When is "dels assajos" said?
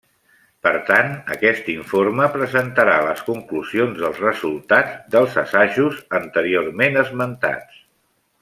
5.17-6.03